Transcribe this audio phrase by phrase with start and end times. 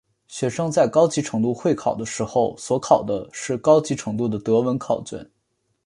[0.27, 5.29] 学生在高级程度会考的时候所考的是高级程度的德文考卷。